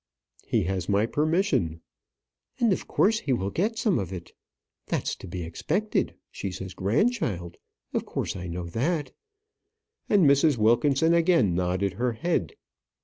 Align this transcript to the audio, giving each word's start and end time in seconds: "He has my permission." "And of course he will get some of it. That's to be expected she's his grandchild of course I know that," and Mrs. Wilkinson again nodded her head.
"He 0.47 0.63
has 0.63 0.89
my 0.89 1.05
permission." 1.05 1.79
"And 2.59 2.73
of 2.73 2.87
course 2.87 3.19
he 3.19 3.33
will 3.33 3.51
get 3.51 3.77
some 3.77 3.99
of 3.99 4.11
it. 4.11 4.33
That's 4.87 5.15
to 5.17 5.27
be 5.27 5.43
expected 5.43 6.15
she's 6.31 6.57
his 6.57 6.73
grandchild 6.73 7.57
of 7.93 8.07
course 8.07 8.35
I 8.35 8.47
know 8.47 8.65
that," 8.65 9.11
and 10.09 10.25
Mrs. 10.25 10.57
Wilkinson 10.57 11.13
again 11.13 11.53
nodded 11.53 11.93
her 11.93 12.13
head. 12.13 12.55